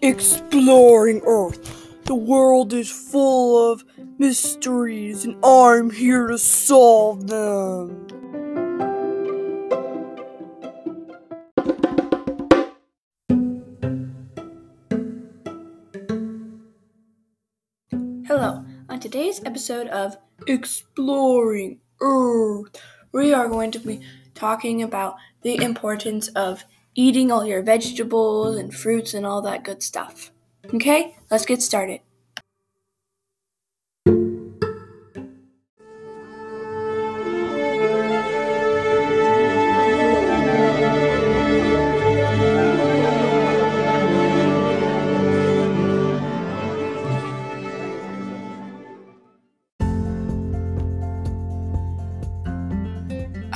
[0.00, 2.04] Exploring Earth.
[2.04, 3.84] The world is full of
[4.16, 8.06] mysteries, and I'm here to solve them.
[18.26, 20.16] Hello, on today's episode of
[20.46, 22.80] Exploring Earth,
[23.12, 24.00] we are going to be
[24.34, 26.64] talking about the importance of
[26.94, 30.30] eating all your vegetables and fruits and all that good stuff.
[30.74, 32.00] Okay, let's get started.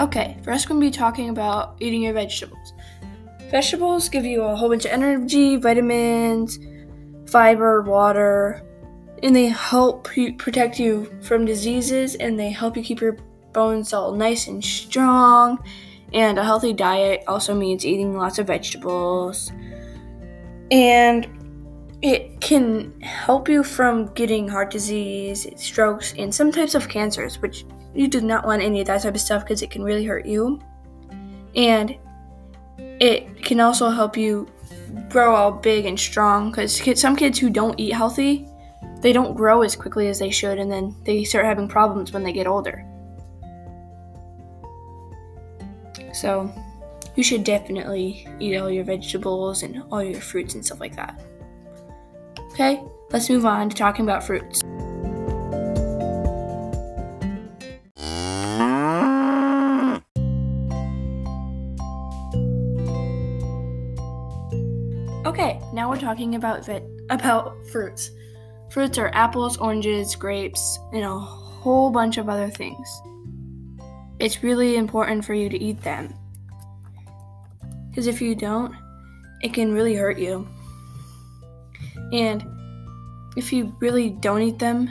[0.00, 2.72] Okay, first we're going to be talking about eating your vegetables.
[3.50, 6.58] Vegetables give you a whole bunch of energy, vitamins,
[7.30, 8.60] fiber, water,
[9.22, 13.16] and they help protect you from diseases and they help you keep your
[13.52, 15.58] bones all nice and strong.
[16.12, 19.52] And a healthy diet also means eating lots of vegetables.
[20.72, 21.28] And
[22.02, 27.64] it can help you from getting heart disease, strokes, and some types of cancers, which
[27.94, 30.26] you do not want any of that type of stuff because it can really hurt
[30.26, 30.60] you.
[31.54, 31.96] And
[32.78, 34.48] it can also help you
[35.08, 38.48] grow all big and strong because some kids who don't eat healthy,
[39.00, 42.24] they don't grow as quickly as they should, and then they start having problems when
[42.24, 42.84] they get older.
[46.12, 46.52] So,
[47.14, 51.20] you should definitely eat all your vegetables and all your fruits and stuff like that.
[52.52, 54.62] Okay, let's move on to talking about fruits.
[65.74, 66.68] Now we're talking about
[67.10, 68.10] about fruits.
[68.70, 73.02] Fruits are apples, oranges, grapes, and a whole bunch of other things.
[74.20, 76.14] It's really important for you to eat them.
[77.88, 78.74] Because if you don't,
[79.42, 80.48] it can really hurt you.
[82.12, 82.44] And
[83.36, 84.88] if you really don't eat them,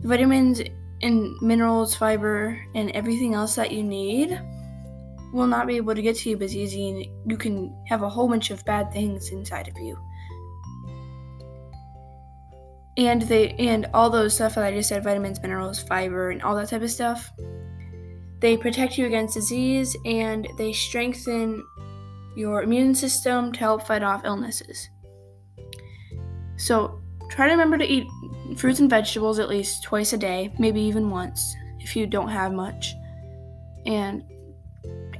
[0.00, 0.62] the vitamins
[1.02, 4.40] and minerals, fiber, and everything else that you need
[5.34, 8.08] will not be able to get to you as easy and you can have a
[8.08, 9.98] whole bunch of bad things inside of you.
[12.96, 16.54] And they and all those stuff that I just said, vitamins, minerals, fiber, and all
[16.54, 17.32] that type of stuff,
[18.38, 21.64] they protect you against disease and they strengthen
[22.36, 24.88] your immune system to help fight off illnesses.
[26.56, 28.06] So try to remember to eat
[28.56, 32.52] fruits and vegetables at least twice a day, maybe even once if you don't have
[32.52, 32.94] much.
[33.84, 34.22] And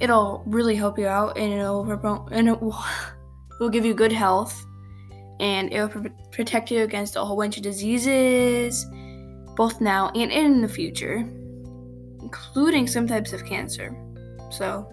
[0.00, 4.12] it'll really help you out and it'll and it will, it will give you good
[4.12, 4.64] health.
[5.40, 8.86] And it'll pr- protect you against a whole bunch of diseases
[9.56, 11.24] both now and in the future
[12.24, 13.94] including some types of cancer.
[14.50, 14.88] So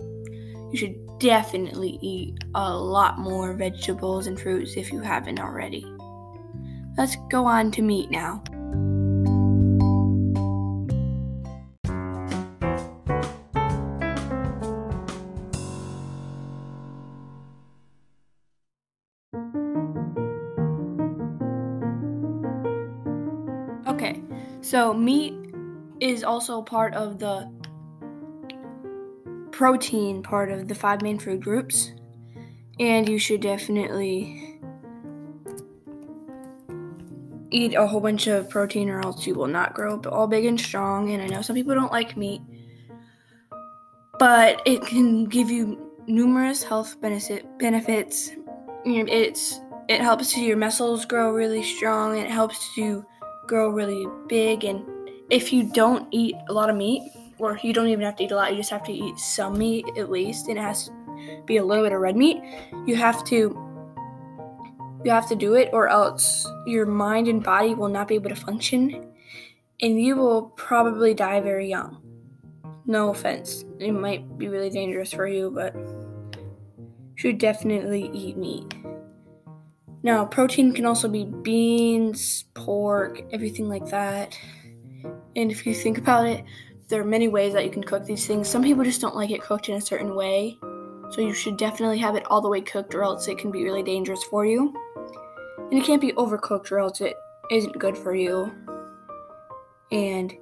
[0.72, 5.86] you should definitely eat a lot more vegetables and fruits if you haven't already.
[6.98, 8.44] Let's go on to meat now
[24.72, 25.34] so meat
[26.00, 27.52] is also part of the
[29.52, 31.92] protein part of the five main food groups,
[32.80, 34.58] and you should definitely
[37.50, 40.46] eat a whole bunch of protein or else you will not grow up all big
[40.46, 41.12] and strong.
[41.12, 42.42] And I know some people don't like meat,
[44.20, 48.32] but it can give you numerous health benefit benefits.
[48.86, 49.60] It's
[49.90, 52.18] it helps your muscles grow really strong.
[52.18, 53.06] It helps you
[53.48, 54.64] grow really big.
[54.64, 54.84] And
[55.30, 58.32] if you don't eat a lot of meat, or you don't even have to eat
[58.32, 61.44] a lot, you just have to eat some meat at least, and it has to
[61.46, 62.38] be a little bit of red meat.
[62.86, 63.58] You have to
[65.04, 68.30] you have to do it, or else your mind and body will not be able
[68.30, 69.08] to function,
[69.82, 71.98] and you will probably die very young.
[72.86, 78.76] No offense, it might be really dangerous for you, but you should definitely eat meat.
[80.04, 84.38] Now, protein can also be beans, pork, everything like that.
[85.36, 86.44] And if you think about it,
[86.88, 88.50] there are many ways that you can cook these things.
[88.50, 90.58] Some people just don't like it cooked in a certain way.
[91.12, 93.64] So you should definitely have it all the way cooked, or else it can be
[93.64, 94.74] really dangerous for you.
[95.58, 97.16] And it can't be overcooked, or else it
[97.50, 98.52] isn't good for you.
[99.92, 100.34] And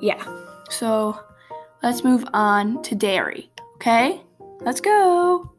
[0.00, 0.24] yeah,
[0.70, 1.18] so
[1.82, 3.50] let's move on to dairy.
[3.76, 4.22] Okay,
[4.60, 5.52] let's go.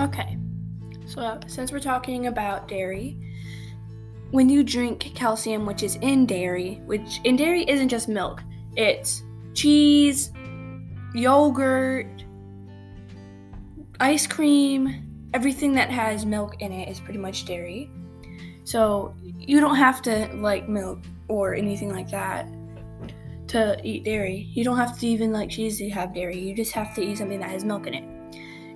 [0.00, 0.38] Okay,
[1.04, 3.18] so since we're talking about dairy,
[4.30, 8.42] when you drink calcium, which is in dairy, which in dairy isn't just milk,
[8.76, 10.32] it's cheese,
[11.12, 12.24] yogurt,
[14.00, 17.90] ice cream, everything that has milk in it is pretty much dairy.
[18.64, 22.48] So you don't have to like milk or anything like that
[23.48, 24.48] to eat dairy.
[24.52, 26.38] You don't have to even like cheese to have dairy.
[26.38, 28.04] You just have to eat something that has milk in it.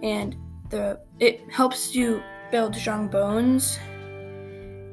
[0.03, 0.37] And
[0.75, 3.79] the it helps you build strong bones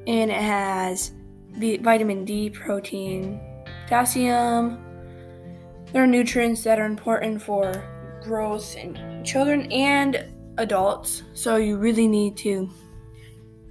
[0.06, 1.14] and it has
[1.58, 3.40] the vitamin D, protein,
[3.84, 4.78] potassium.
[5.92, 7.84] There are nutrients that are important for
[8.24, 10.26] growth in children and
[10.58, 12.70] adults, so you really need to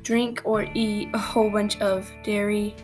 [0.03, 2.75] drink or eat a whole bunch of dairy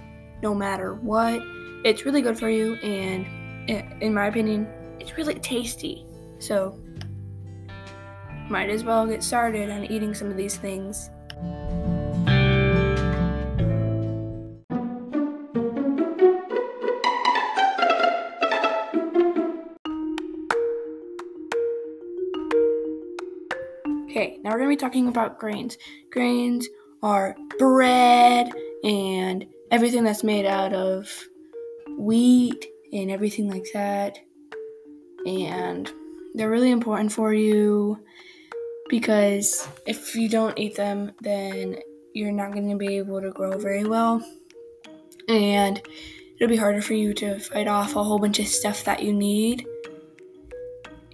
[0.41, 1.41] no matter what.
[1.85, 3.27] It's really good for you, and
[4.01, 4.69] in my opinion,
[5.01, 6.07] it's really tasty.
[6.39, 6.79] So,
[8.49, 11.11] might as well get started on eating some of these things.
[24.09, 25.77] Okay, now we're going to be talking about grains.
[26.11, 26.69] Grains
[27.03, 28.51] are bread
[28.83, 31.11] and everything that's made out of
[31.99, 34.19] wheat and everything like that.
[35.27, 35.93] And
[36.35, 37.99] they're really important for you
[38.89, 41.79] because if you don't eat them, then
[42.13, 44.25] you're not going to be able to grow very well.
[45.29, 45.81] And
[46.37, 49.13] it'll be harder for you to fight off a whole bunch of stuff that you
[49.13, 49.67] need.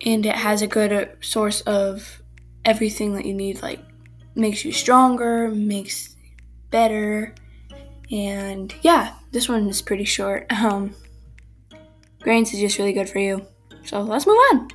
[0.05, 2.23] And it has a good source of
[2.65, 3.81] everything that you need like
[4.35, 6.17] makes you stronger, makes
[6.71, 7.35] better.
[8.11, 10.47] And yeah, this one is pretty short.
[10.53, 10.95] Um
[12.21, 13.45] grains is just really good for you.
[13.85, 14.69] So let's move on.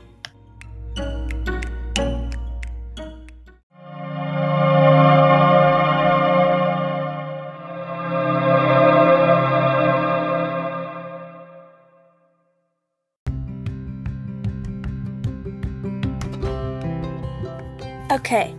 [18.17, 18.55] Okay,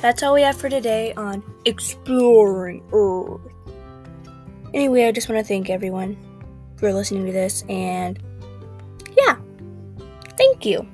[0.00, 3.40] that's all we have for today on Exploring Earth.
[4.72, 6.16] Anyway, I just want to thank everyone
[6.76, 8.22] for listening to this, and
[9.18, 9.36] yeah,
[10.38, 10.86] thank you.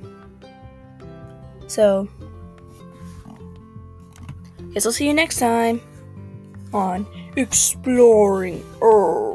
[1.67, 2.09] So,
[4.73, 5.83] guess I'll see you next time
[6.73, 9.26] on Exploring Earth.